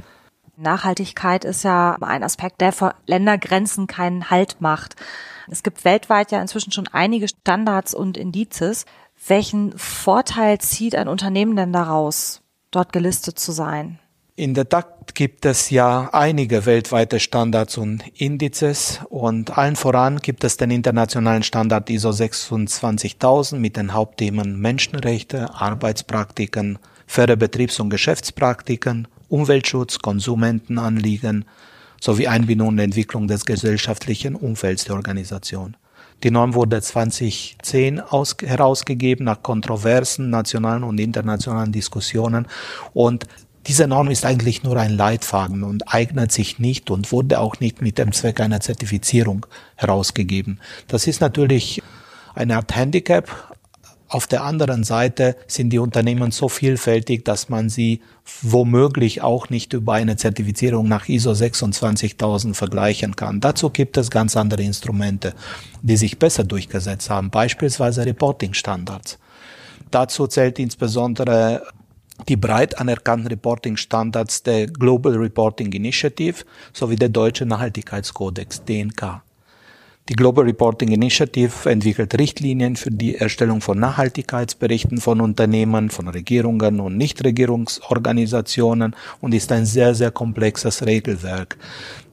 Nachhaltigkeit 0.57 1.45
ist 1.45 1.63
ja 1.63 1.97
ein 2.01 2.23
Aspekt, 2.23 2.61
der 2.61 2.71
vor 2.71 2.95
Ländergrenzen 3.05 3.85
keinen 3.85 4.29
Halt 4.31 4.59
macht. 4.59 4.95
Es 5.49 5.63
gibt 5.63 5.85
weltweit 5.85 6.31
ja 6.31 6.41
inzwischen 6.41 6.71
schon 6.71 6.87
einige 6.91 7.27
Standards 7.27 7.93
und 7.93 8.17
Indizes. 8.17 8.85
Welchen 9.27 9.77
Vorteil 9.77 10.59
zieht 10.59 10.95
ein 10.95 11.07
Unternehmen 11.07 11.55
denn 11.55 11.73
daraus, 11.73 12.41
dort 12.71 12.91
gelistet 12.91 13.39
zu 13.39 13.51
sein? 13.51 13.99
In 14.39 14.53
der 14.53 14.69
Tat 14.69 15.15
gibt 15.15 15.47
es 15.47 15.71
ja 15.71 16.11
einige 16.13 16.67
weltweite 16.67 17.19
Standards 17.19 17.75
und 17.79 18.03
Indizes 18.21 18.99
und 19.09 19.57
allen 19.57 19.75
voran 19.75 20.19
gibt 20.19 20.43
es 20.43 20.57
den 20.57 20.69
internationalen 20.69 21.41
Standard 21.41 21.89
ISO 21.89 22.11
26000 22.11 23.59
mit 23.59 23.77
den 23.77 23.95
Hauptthemen 23.95 24.59
Menschenrechte, 24.59 25.51
Arbeitspraktiken, 25.55 26.77
faire 27.07 27.35
Betriebs- 27.35 27.79
und 27.79 27.89
Geschäftspraktiken, 27.89 29.07
Umweltschutz, 29.27 29.97
Konsumentenanliegen 29.97 31.45
sowie 31.99 32.27
Einbindung 32.27 32.67
und 32.67 32.77
Entwicklung 32.77 33.27
des 33.27 33.43
gesellschaftlichen 33.43 34.35
Umfelds 34.35 34.83
der 34.83 34.97
Organisation. 34.97 35.75
Die 36.23 36.31
Norm 36.31 36.53
wurde 36.53 36.79
2010 36.79 37.99
aus, 37.99 38.35
herausgegeben 38.43 39.25
nach 39.25 39.43
kontroversen 39.43 40.29
nationalen 40.29 40.83
und 40.83 40.99
internationalen 40.99 41.71
Diskussionen 41.71 42.47
und 42.93 43.25
diese 43.67 43.87
Norm 43.87 44.09
ist 44.09 44.25
eigentlich 44.25 44.63
nur 44.63 44.77
ein 44.77 44.95
Leitfaden 44.95 45.63
und 45.63 45.93
eignet 45.93 46.31
sich 46.31 46.57
nicht 46.57 46.89
und 46.89 47.11
wurde 47.11 47.39
auch 47.39 47.59
nicht 47.59 47.81
mit 47.81 47.97
dem 47.97 48.13
Zweck 48.13 48.39
einer 48.39 48.61
Zertifizierung 48.61 49.45
herausgegeben. 49.75 50.59
Das 50.87 51.05
ist 51.05 51.19
natürlich 51.19 51.83
eine 52.33 52.55
Art 52.55 52.75
Handicap. 52.75 53.53
Auf 54.09 54.25
der 54.25 54.43
anderen 54.43 54.85
Seite 54.85 55.35
sind 55.47 55.71
die 55.71 55.79
Unternehmen 55.79 56.31
so 56.31 56.47
vielfältig, 56.47 57.25
dass 57.25 57.49
man 57.49 57.67
sie 57.67 58.01
womöglich 58.41 59.21
auch 59.21 59.49
nicht 59.49 59.73
über 59.73 59.93
eine 59.93 60.15
Zertifizierung 60.15 60.87
nach 60.87 61.09
ISO 61.09 61.33
26000 61.33 62.55
vergleichen 62.55 63.17
kann. 63.17 63.41
Dazu 63.41 63.69
gibt 63.69 63.97
es 63.97 64.09
ganz 64.09 64.37
andere 64.37 64.63
Instrumente, 64.63 65.33
die 65.81 65.97
sich 65.97 66.17
besser 66.17 66.45
durchgesetzt 66.45 67.09
haben, 67.09 67.29
beispielsweise 67.29 68.05
Reporting-Standards. 68.05 69.19
Dazu 69.91 70.27
zählt 70.27 70.57
insbesondere 70.57 71.63
die 72.27 72.35
breit 72.35 72.79
anerkannten 72.79 73.27
Reporting-Standards 73.27 74.43
der 74.43 74.67
Global 74.67 75.15
Reporting 75.15 75.71
Initiative 75.71 76.43
sowie 76.73 76.95
der 76.95 77.09
Deutsche 77.09 77.45
Nachhaltigkeitskodex 77.45 78.63
DNK. 78.65 79.21
Die 80.09 80.15
Global 80.15 80.45
Reporting 80.45 80.93
Initiative 80.93 81.69
entwickelt 81.69 82.17
Richtlinien 82.17 82.77
für 82.77 82.91
die 82.91 83.17
Erstellung 83.17 83.59
von 83.59 83.77
Nachhaltigkeitsberichten 83.77 84.99
von 84.99 85.19
Unternehmen, 85.19 85.89
von 85.89 86.07
Regierungen 86.07 86.79
und 86.79 86.95
Nichtregierungsorganisationen 86.95 88.95
und 89.19 89.33
ist 89.33 89.51
ein 89.51 89.65
sehr, 89.65 89.93
sehr 89.95 90.11
komplexes 90.11 90.85
Regelwerk, 90.85 91.57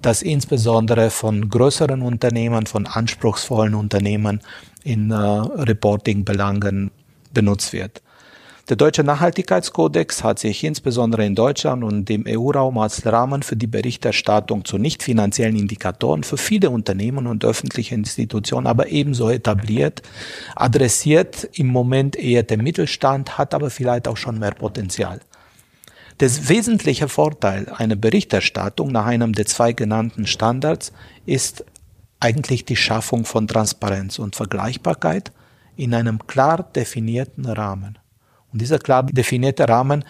das 0.02 0.22
insbesondere 0.22 1.10
von 1.10 1.48
größeren 1.48 2.02
Unternehmen, 2.02 2.66
von 2.66 2.88
anspruchsvollen 2.88 3.76
Unternehmen 3.76 4.40
in 4.82 5.12
äh, 5.12 5.14
Reporting-Belangen 5.14 6.90
benutzt 7.32 7.72
wird. 7.72 8.02
Der 8.70 8.76
deutsche 8.76 9.04
Nachhaltigkeitskodex 9.04 10.24
hat 10.24 10.38
sich 10.38 10.64
insbesondere 10.64 11.26
in 11.26 11.34
Deutschland 11.34 11.84
und 11.84 12.08
dem 12.08 12.24
EU-Raum 12.26 12.78
als 12.78 13.04
Rahmen 13.04 13.42
für 13.42 13.56
die 13.56 13.66
Berichterstattung 13.66 14.64
zu 14.64 14.78
nicht 14.78 15.02
finanziellen 15.02 15.56
Indikatoren 15.56 16.24
für 16.24 16.38
viele 16.38 16.70
Unternehmen 16.70 17.26
und 17.26 17.44
öffentliche 17.44 17.94
Institutionen 17.94 18.66
aber 18.66 18.88
ebenso 18.88 19.28
etabliert, 19.28 20.00
adressiert 20.56 21.46
im 21.52 21.66
Moment 21.66 22.16
eher 22.16 22.42
der 22.42 22.56
Mittelstand, 22.56 23.36
hat 23.36 23.52
aber 23.52 23.68
vielleicht 23.68 24.08
auch 24.08 24.16
schon 24.16 24.38
mehr 24.38 24.52
Potenzial. 24.52 25.20
Der 26.20 26.30
wesentliche 26.48 27.08
Vorteil 27.08 27.68
einer 27.68 27.96
Berichterstattung 27.96 28.90
nach 28.90 29.04
einem 29.04 29.34
der 29.34 29.44
zwei 29.44 29.74
genannten 29.74 30.26
Standards 30.26 30.90
ist 31.26 31.66
eigentlich 32.18 32.64
die 32.64 32.76
Schaffung 32.76 33.26
von 33.26 33.46
Transparenz 33.46 34.18
und 34.18 34.36
Vergleichbarkeit 34.36 35.32
in 35.76 35.92
einem 35.92 36.26
klar 36.26 36.62
definierten 36.74 37.44
Rahmen. 37.44 37.98
Und 38.54 38.60
dieser 38.60 38.78
klar 38.78 39.02
definierte 39.02 39.68
Rahmen 39.68 40.04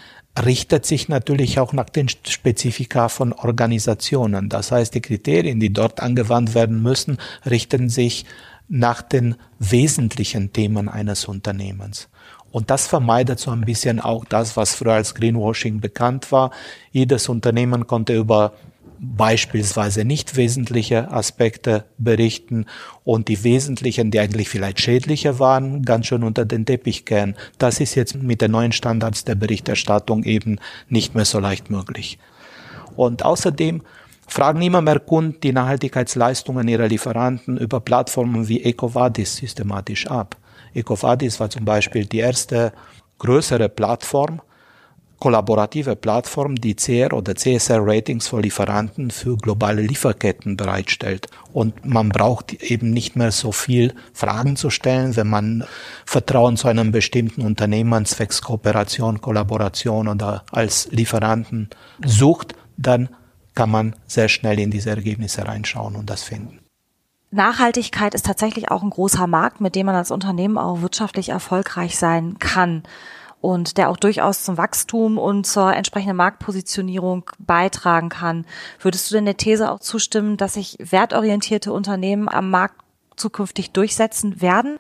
richtet 0.44 0.84
sich 0.84 1.08
natürlich 1.08 1.58
auch 1.58 1.72
nach 1.72 1.88
den 1.88 2.10
Spezifika 2.10 3.08
von 3.08 3.32
Organisationen. 3.32 4.50
Das 4.50 4.70
heißt, 4.70 4.94
die 4.94 5.00
Kriterien, 5.00 5.60
die 5.60 5.72
dort 5.72 6.00
angewandt 6.00 6.54
werden 6.54 6.82
müssen, 6.82 7.16
richten 7.48 7.88
sich 7.88 8.26
nach 8.68 9.00
den 9.00 9.36
wesentlichen 9.58 10.52
Themen 10.52 10.90
eines 10.90 11.24
Unternehmens. 11.24 12.10
Und 12.50 12.68
das 12.68 12.86
vermeidet 12.86 13.38
so 13.38 13.50
ein 13.50 13.62
bisschen 13.62 13.98
auch 13.98 14.26
das, 14.26 14.58
was 14.58 14.74
früher 14.74 14.92
als 14.92 15.14
Greenwashing 15.14 15.80
bekannt 15.80 16.30
war. 16.30 16.50
Jedes 16.92 17.30
Unternehmen 17.30 17.86
konnte 17.86 18.14
über 18.14 18.52
beispielsweise 19.16 20.04
nicht 20.04 20.37
wesentliche 20.37 21.11
Aspekte 21.11 21.84
berichten 21.99 22.66
und 23.04 23.28
die 23.28 23.44
wesentlichen, 23.44 24.11
die 24.11 24.20
eigentlich 24.20 24.49
vielleicht 24.49 24.80
schädlicher 24.80 25.38
waren, 25.38 25.82
ganz 25.82 26.06
schön 26.06 26.23
unter 26.23 26.44
den 26.44 26.66
Teppich 26.66 27.04
kehren. 27.04 27.37
Das 27.58 27.80
ist 27.80 27.94
jetzt 27.94 28.14
mit 28.14 28.40
den 28.40 28.50
neuen 28.50 28.73
Standards 28.73 29.25
der 29.25 29.34
Berichterstattung 29.34 30.25
eben 30.25 30.58
nicht 30.88 31.14
mehr 31.14 31.25
so 31.25 31.38
leicht 31.38 31.70
möglich. 31.70 32.18
Und 32.96 33.25
außerdem 33.25 33.82
fragen 34.26 34.62
immer 34.62 34.80
mehr 34.80 35.00
Kunden 35.00 35.40
die 35.40 35.52
Nachhaltigkeitsleistungen 35.52 36.66
ihrer 36.68 36.88
Lieferanten 36.88 37.58
über 37.58 37.80
Plattformen 37.80 38.49
wie 38.49 38.62
EcoVadis 38.62 39.37
systematisch 39.37 40.06
ab. 40.06 40.37
EcoVadis 40.75 41.38
war 41.40 41.50
zum 41.50 41.64
Beispiel 41.64 42.06
die 42.06 42.18
erste 42.18 42.73
größere 43.18 43.68
Plattform, 43.68 44.40
kollaborative 45.18 45.97
Plattform, 45.97 46.56
die 46.56 46.75
CR 46.75 47.12
oder 47.12 47.35
CSR-Ratings 47.35 48.28
für 48.28 48.40
Lieferanten 48.40 49.11
für 49.11 49.37
globale 49.37 49.83
Lieferketten 49.83 50.56
bereitstellt. 50.56 51.28
Und 51.52 51.85
man 51.85 52.09
braucht 52.11 52.52
eben 52.52 52.90
nicht 52.90 53.16
mehr 53.16 53.33
so 53.33 53.52
viel 53.52 53.94
Fragen 54.12 54.56
zu 54.56 54.71
stellen, 54.71 55.16
wenn 55.16 55.28
man 55.28 55.64
Vertrauen 56.04 56.56
zu 56.56 56.68
einem 56.68 56.92
bestimmten 56.92 57.42
Unternehmen 57.42 58.04
zwecks 58.06 58.42
Kooperation, 58.42 59.21
Kollaboration 59.21 60.09
oder 60.09 60.44
als 60.50 60.88
Lieferanten 60.90 61.71
sucht, 62.04 62.54
dann 62.76 63.09
kann 63.54 63.71
man 63.71 63.94
sehr 64.06 64.28
schnell 64.28 64.59
in 64.59 64.71
diese 64.71 64.90
Ergebnisse 64.90 65.47
reinschauen 65.47 65.94
und 65.94 66.11
das 66.11 66.23
finden. 66.23 66.59
Nachhaltigkeit 67.30 68.14
ist 68.14 68.26
tatsächlich 68.26 68.71
auch 68.71 68.83
ein 68.83 68.90
großer 68.90 69.26
Markt, 69.26 69.61
mit 69.61 69.75
dem 69.75 69.87
man 69.87 69.97
als 69.97 70.11
Unternehmen 70.11 70.56
auch 70.56 70.83
wirtschaftlich 70.83 71.30
erfolgreich 71.30 71.99
sein 71.99 72.38
kann 72.38 72.85
und 73.44 73.76
der 73.76 73.90
auch 73.90 73.98
durchaus 73.98 74.42
zum 74.42 74.56
Wachstum 74.56 75.18
und 75.18 75.46
zur 75.46 75.74
entsprechenden 75.74 76.16
Marktpositionierung 76.16 77.30
beitragen 77.38 78.08
kann. 78.08 78.46
Würdest 78.80 79.10
du 79.10 79.16
denn 79.16 79.26
der 79.26 79.36
These 79.36 79.70
auch 79.70 79.80
zustimmen, 79.80 80.38
dass 80.38 80.54
sich 80.54 80.78
wertorientierte 80.78 81.70
Unternehmen 81.70 82.30
am 82.30 82.48
Markt 82.48 82.80
zukünftig 83.16 83.72
durchsetzen 83.72 84.40
werden? 84.40 84.78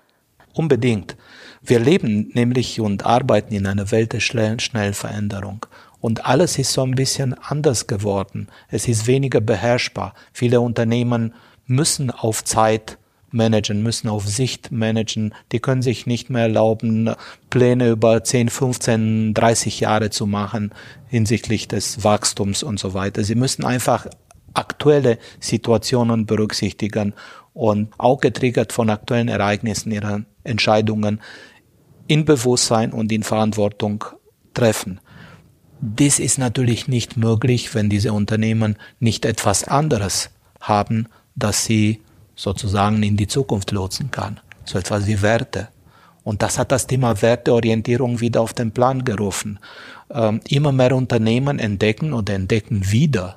Unbedingt. 0.54 1.14
Wir 1.60 1.78
leben 1.78 2.30
nämlich 2.32 2.80
und 2.80 3.04
arbeiten 3.04 3.52
in 3.52 3.66
einer 3.66 3.90
Welt 3.90 4.14
der 4.14 4.20
schnellen, 4.20 4.60
schnellen 4.60 4.94
Veränderung. 4.94 5.66
Und 6.00 6.24
alles 6.24 6.56
ist 6.56 6.72
so 6.72 6.82
ein 6.82 6.94
bisschen 6.94 7.34
anders 7.34 7.86
geworden. 7.86 8.48
Es 8.70 8.88
ist 8.88 9.06
weniger 9.06 9.42
beherrschbar. 9.42 10.14
Viele 10.32 10.62
Unternehmen 10.62 11.34
müssen 11.66 12.10
auf 12.10 12.42
Zeit 12.44 12.96
managen, 13.34 13.82
müssen 13.82 14.08
auf 14.08 14.26
Sicht 14.26 14.72
managen. 14.72 15.34
Die 15.52 15.60
können 15.60 15.82
sich 15.82 16.06
nicht 16.06 16.30
mehr 16.30 16.42
erlauben, 16.42 17.10
Pläne 17.50 17.90
über 17.90 18.24
10, 18.24 18.48
15, 18.48 19.34
30 19.34 19.80
Jahre 19.80 20.10
zu 20.10 20.26
machen 20.26 20.72
hinsichtlich 21.08 21.68
des 21.68 22.04
Wachstums 22.04 22.62
und 22.62 22.78
so 22.78 22.94
weiter. 22.94 23.24
Sie 23.24 23.34
müssen 23.34 23.64
einfach 23.64 24.06
aktuelle 24.54 25.18
Situationen 25.40 26.26
berücksichtigen 26.26 27.14
und 27.52 27.92
auch 27.98 28.20
getriggert 28.20 28.72
von 28.72 28.90
aktuellen 28.90 29.28
Ereignissen 29.28 29.92
ihre 29.92 30.24
Entscheidungen 30.42 31.20
in 32.06 32.24
Bewusstsein 32.24 32.92
und 32.92 33.12
in 33.12 33.22
Verantwortung 33.22 34.04
treffen. 34.52 35.00
Dies 35.80 36.18
ist 36.18 36.38
natürlich 36.38 36.88
nicht 36.88 37.16
möglich, 37.16 37.74
wenn 37.74 37.90
diese 37.90 38.12
Unternehmen 38.12 38.76
nicht 39.00 39.24
etwas 39.24 39.64
anderes 39.64 40.30
haben, 40.60 41.08
das 41.34 41.64
sie 41.64 42.00
sozusagen 42.36 43.02
in 43.02 43.16
die 43.16 43.26
Zukunft 43.26 43.70
lotsen 43.70 44.10
kann. 44.10 44.40
So 44.64 44.78
etwas 44.78 45.06
wie 45.06 45.20
Werte. 45.22 45.68
Und 46.22 46.42
das 46.42 46.58
hat 46.58 46.72
das 46.72 46.86
Thema 46.86 47.20
Werteorientierung 47.20 48.20
wieder 48.20 48.40
auf 48.40 48.54
den 48.54 48.72
Plan 48.72 49.04
gerufen. 49.04 49.58
Ähm, 50.10 50.40
immer 50.48 50.72
mehr 50.72 50.96
Unternehmen 50.96 51.58
entdecken 51.58 52.12
oder 52.12 52.34
entdecken 52.34 52.90
wieder, 52.90 53.36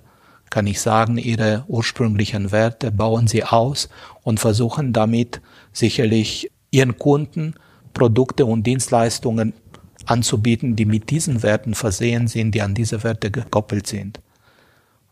kann 0.49 0.67
ich 0.67 0.79
sagen, 0.79 1.17
ihre 1.17 1.65
ursprünglichen 1.67 2.51
Werte, 2.51 2.91
bauen 2.91 3.27
sie 3.27 3.43
aus 3.43 3.89
und 4.23 4.39
versuchen 4.39 4.93
damit 4.93 5.41
sicherlich 5.73 6.49
ihren 6.71 6.97
Kunden 6.97 7.55
Produkte 7.93 8.45
und 8.45 8.63
Dienstleistungen 8.63 9.53
anzubieten, 10.05 10.75
die 10.75 10.85
mit 10.85 11.09
diesen 11.09 11.43
Werten 11.43 11.73
versehen 11.73 12.27
sind, 12.27 12.51
die 12.51 12.61
an 12.61 12.73
diese 12.73 13.03
Werte 13.03 13.31
gekoppelt 13.31 13.87
sind. 13.87 14.21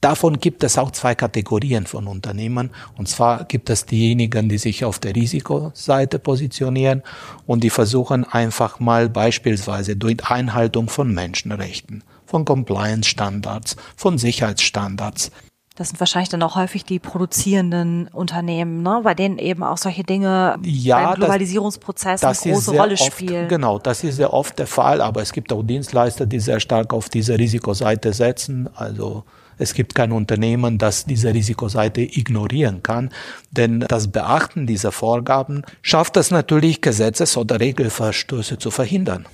Davon 0.05 0.39
gibt 0.39 0.63
es 0.63 0.77
auch 0.77 0.91
zwei 0.91 1.15
Kategorien 1.15 1.88
von 1.88 2.05
Unternehmen. 2.05 2.69
Und 2.95 3.09
zwar 3.09 3.45
gibt 3.45 3.71
es 3.71 3.88
diejenigen, 3.88 4.50
die 4.50 4.59
sich 4.59 4.85
auf 4.85 5.00
der 5.00 5.15
Risikoseite 5.15 6.19
positionieren 6.19 7.01
und 7.47 7.63
die 7.63 7.71
versuchen 7.71 8.24
einfach 8.24 8.79
mal 8.79 9.09
beispielsweise 9.09 9.95
durch 9.95 10.24
Einhaltung 10.29 10.89
von 10.89 11.12
Menschenrechten, 11.12 12.03
von 12.27 12.45
Compliance-Standards, 12.45 13.77
von 13.95 14.19
Sicherheitsstandards, 14.19 15.31
das 15.77 15.89
sind 15.89 16.00
wahrscheinlich 16.00 16.29
dann 16.29 16.41
auch 16.41 16.55
häufig 16.55 16.85
die 16.85 17.00
produzierenden 17.00 18.07
Unternehmen, 18.07 18.81
ne? 18.81 19.01
bei 19.03 19.13
denen 19.13 19.38
eben 19.39 19.62
auch 19.62 19.77
solche 19.77 20.03
Dinge 20.03 20.57
ja, 20.63 21.03
beim 21.03 21.15
Globalisierungsprozess 21.15 22.21
das, 22.21 22.38
das 22.38 22.45
eine 22.45 22.53
große 22.53 22.77
Rolle 22.77 22.93
oft, 22.93 23.03
spielen. 23.03 23.50
Genau, 23.50 23.77
das 23.79 24.03
ist 24.05 24.15
sehr 24.15 24.31
oft 24.31 24.57
der 24.57 24.67
Fall, 24.67 25.01
aber 25.01 25.21
es 25.21 25.33
gibt 25.33 25.51
auch 25.51 25.63
Dienstleister, 25.63 26.27
die 26.27 26.39
sehr 26.39 26.62
stark 26.62 26.93
auf 26.93 27.09
diese 27.09 27.38
Risikoseite 27.38 28.13
setzen. 28.13 28.69
Also 28.74 29.25
es 29.57 29.74
gibt 29.74 29.95
kein 29.95 30.12
Unternehmen, 30.12 30.77
das 30.77 31.05
diese 31.05 31.33
Risikoseite 31.33 32.01
ignorieren 32.01 32.84
kann, 32.84 33.10
denn 33.51 33.82
das 33.82 34.10
Beachten 34.12 34.67
dieser 34.67 34.91
Vorgaben 34.91 35.63
schafft 35.82 36.17
es 36.17 36.32
natürlich, 36.32 36.82
Gesetzes- 36.82 37.38
oder 37.38 37.60
Regelverstöße 37.60 38.58
zu 38.58 38.71
verhindern. 38.71 39.25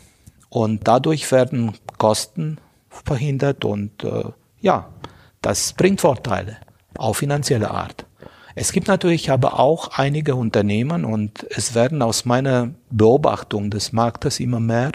Und 0.50 0.88
dadurch 0.88 1.32
werden 1.32 1.74
Kosten 1.98 2.58
verhindert 2.90 3.64
und 3.66 4.04
äh, 4.04 4.24
ja, 4.60 4.90
das 5.42 5.74
bringt 5.74 6.02
Vorteile, 6.02 6.58
auch 6.98 7.16
finanzielle 7.16 7.72
Art. 7.72 8.06
Es 8.54 8.74
gibt 8.74 8.88
natürlich 8.88 9.32
aber 9.32 9.60
auch 9.60 9.98
einige 9.98 10.36
Unternehmen 10.36 11.06
und 11.06 11.46
es 11.50 11.74
werden 11.74 12.02
aus 12.02 12.26
meiner 12.26 12.72
Beobachtung 12.90 13.70
des 13.70 13.94
Marktes 13.94 14.40
immer 14.40 14.60
mehr, 14.60 14.92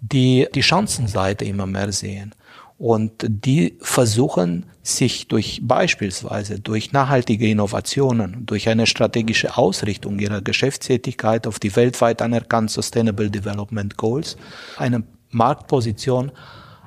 die 0.00 0.46
die 0.54 0.62
Chancenseite 0.62 1.44
immer 1.44 1.66
mehr 1.66 1.92
sehen. 1.92 2.34
Und 2.76 3.24
die 3.28 3.76
versuchen 3.80 4.66
sich 4.82 5.28
durch 5.28 5.60
beispielsweise 5.62 6.58
durch 6.58 6.92
nachhaltige 6.92 7.48
Innovationen, 7.48 8.44
durch 8.46 8.68
eine 8.68 8.86
strategische 8.86 9.56
Ausrichtung 9.56 10.18
ihrer 10.18 10.42
Geschäftstätigkeit 10.42 11.46
auf 11.46 11.58
die 11.58 11.74
weltweit 11.76 12.20
anerkannten 12.20 12.68
Sustainable 12.68 13.30
Development 13.30 13.96
Goals 13.96 14.36
eine 14.76 15.04
Marktposition 15.30 16.32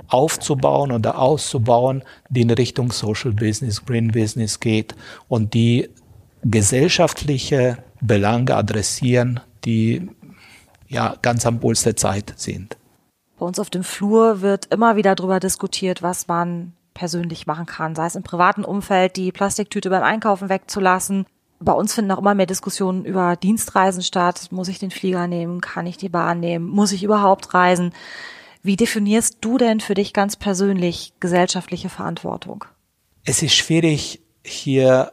aufzubauen 0.07 0.91
oder 0.91 1.19
auszubauen, 1.19 2.03
die 2.29 2.41
in 2.41 2.51
Richtung 2.51 2.91
Social 2.91 3.31
Business, 3.31 3.83
Green 3.85 4.09
Business 4.09 4.59
geht 4.59 4.95
und 5.27 5.53
die 5.53 5.89
gesellschaftliche 6.43 7.77
Belange 8.01 8.55
adressieren, 8.55 9.39
die 9.65 10.07
ja 10.87 11.15
ganz 11.21 11.45
am 11.45 11.59
Puls 11.59 11.83
der 11.83 11.95
Zeit 11.95 12.33
sind. 12.37 12.76
Bei 13.37 13.45
uns 13.45 13.59
auf 13.59 13.69
dem 13.69 13.83
Flur 13.83 14.41
wird 14.41 14.65
immer 14.73 14.95
wieder 14.95 15.15
darüber 15.15 15.39
diskutiert, 15.39 16.01
was 16.01 16.27
man 16.27 16.73
persönlich 16.93 17.45
machen 17.45 17.67
kann, 17.67 17.93
sei 17.95 18.07
es 18.07 18.15
im 18.15 18.23
privaten 18.23 18.65
Umfeld, 18.65 19.15
die 19.15 19.31
Plastiktüte 19.31 19.91
beim 19.91 20.01
Einkaufen 20.01 20.49
wegzulassen. 20.49 21.27
Bei 21.59 21.71
uns 21.71 21.93
finden 21.93 22.11
auch 22.11 22.19
immer 22.19 22.35
mehr 22.35 22.47
Diskussionen 22.47 23.05
über 23.05 23.35
Dienstreisen 23.35 24.01
statt. 24.01 24.47
Muss 24.51 24.67
ich 24.67 24.79
den 24.79 24.91
Flieger 24.91 25.27
nehmen? 25.27 25.61
Kann 25.61 25.85
ich 25.85 25.97
die 25.97 26.09
Bahn 26.09 26.39
nehmen? 26.39 26.67
Muss 26.67 26.91
ich 26.91 27.03
überhaupt 27.03 27.53
reisen? 27.53 27.93
Wie 28.63 28.75
definierst 28.75 29.37
du 29.41 29.57
denn 29.57 29.79
für 29.79 29.93
dich 29.93 30.13
ganz 30.13 30.35
persönlich 30.35 31.13
gesellschaftliche 31.19 31.89
Verantwortung? 31.89 32.65
Es 33.23 33.43
ist 33.43 33.55
schwierig, 33.55 34.21
hier 34.43 35.11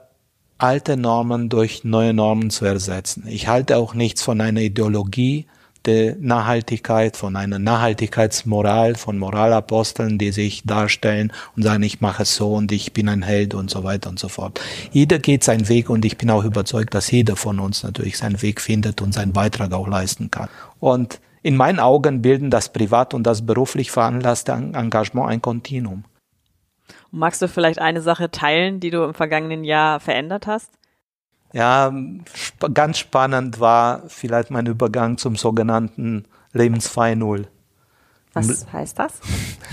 alte 0.59 0.97
Normen 0.97 1.49
durch 1.51 1.85
neue 1.85 2.15
Normen 2.15 2.51
zu 2.51 2.65
ersetzen. 2.65 3.27
Ich 3.27 3.49
halte 3.49 3.77
auch 3.77 3.95
nichts 3.95 4.23
von 4.23 4.41
einer 4.41 4.61
Ideologie, 4.61 5.47
der 5.87 6.17
Nachhaltigkeit, 6.19 7.17
von 7.17 7.37
einer 7.37 7.59
Nachhaltigkeitsmoral, 7.59 8.95
von 8.95 9.19
Moralaposteln, 9.19 10.19
die 10.19 10.33
sich 10.33 10.63
darstellen 10.65 11.33
und 11.57 11.63
sagen, 11.63 11.83
ich 11.83 12.01
mache 12.01 12.23
es 12.25 12.35
so 12.37 12.55
und 12.55 12.73
ich 12.73 12.93
bin 12.93 13.09
ein 13.09 13.23
Held 13.23 13.55
und 13.55 13.71
so 13.71 13.85
weiter 13.85 14.11
und 14.11 14.19
so 14.19 14.29
fort. 14.29 14.61
Jeder 14.93 15.19
geht 15.19 15.45
seinen 15.45 15.69
Weg 15.69 15.91
und 15.91 16.05
ich 16.05 16.19
bin 16.19 16.31
auch 16.31 16.45
überzeugt, 16.45 16.95
dass 16.95 17.11
jeder 17.11 17.37
von 17.37 17.61
uns 17.61 17.83
natürlich 17.83 18.19
seinen 18.19 18.41
Weg 18.43 18.61
findet 18.61 19.03
und 19.03 19.15
seinen 19.15 19.33
Beitrag 19.33 19.73
auch 19.73 19.89
leisten 19.89 20.31
kann. 20.31 20.49
Und 20.81 21.21
in 21.43 21.57
meinen 21.57 21.79
Augen 21.79 22.23
bilden 22.23 22.51
das 22.51 22.73
privat 22.73 23.13
und 23.13 23.25
das 23.25 23.45
beruflich 23.45 23.91
veranlasste 23.91 24.53
Engagement 24.53 25.29
ein 25.29 25.43
Kontinuum. 25.43 26.05
Magst 27.11 27.43
du 27.43 27.49
vielleicht 27.49 27.79
eine 27.79 28.01
Sache 28.01 28.31
teilen, 28.31 28.81
die 28.81 28.91
du 28.91 29.05
im 29.05 29.15
vergangenen 29.15 29.63
Jahr 29.63 30.01
verändert 30.01 30.47
hast? 30.47 30.71
Ja, 31.55 31.95
sp 32.35 32.67
ganz 32.75 32.99
spannend 32.99 33.61
war 33.61 34.03
vielleicht 34.09 34.51
mein 34.51 34.67
Übergang 34.67 35.19
zum 35.19 35.37
sogenannten 35.37 36.25
Lebensfrei 36.53 37.15
Null. 37.15 37.47
Was 38.33 38.67
heißt 38.73 38.99
das? 38.99 39.21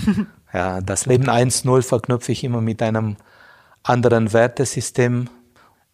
ja, 0.54 0.80
das 0.80 1.06
Leben 1.06 1.28
1.0 1.28 1.82
verknüpfe 1.82 2.30
ich 2.30 2.44
immer 2.44 2.60
mit 2.60 2.82
einem 2.82 3.16
anderen 3.82 4.32
Wertesystem. 4.32 5.28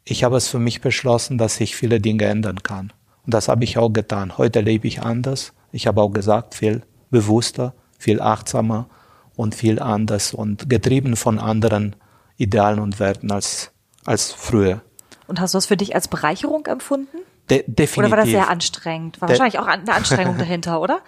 Ich 0.05 0.25
habe 0.25 0.37
es 0.37 0.49
für 0.49 0.59
mich 0.59 0.83
beschlossen, 0.83 1.39
dass 1.39 1.59
ich 1.59 1.75
viele 1.75 2.01
Dinge 2.01 2.27
ändern 2.27 2.63
kann. 2.63 2.93
Und 3.25 3.33
das 3.33 3.49
habe 3.49 3.65
ich 3.65 3.79
auch 3.79 3.91
getan. 3.91 4.37
Heute 4.37 4.61
lebe 4.61 4.87
ich 4.87 5.01
anders. 5.01 5.55
Ich 5.73 5.87
habe 5.87 6.03
auch 6.03 6.11
gesagt, 6.11 6.55
viel 6.55 6.83
bewusster, 7.11 7.73
viel 7.99 8.21
achtsamer 8.21 8.91
und 9.37 9.55
viel 9.55 9.81
anders 9.81 10.35
und 10.35 10.69
getrieben 10.69 11.17
von 11.17 11.39
anderen 11.39 11.97
Idealen 12.37 12.79
und 12.79 13.01
Werten 13.01 13.33
als, 13.33 13.71
als 14.05 14.33
früher. 14.33 14.83
Und 15.29 15.41
hast 15.41 15.55
du 15.55 15.59
das 15.59 15.67
für 15.67 15.77
dich 15.77 15.95
als 15.95 16.09
Bereicherung 16.09 16.67
empfunden? 16.67 17.19
De 17.51 17.63
definitiv. 17.67 17.99
Oder 17.99 18.11
war 18.11 18.17
das 18.19 18.29
sehr 18.29 18.49
anstrengend? 18.49 19.21
War 19.21 19.29
De 19.29 19.35
wahrscheinlich 19.35 19.61
auch 19.61 19.67
eine 19.67 19.93
Anstrengung 19.93 20.37
dahinter, 20.39 20.81
oder? 20.81 21.01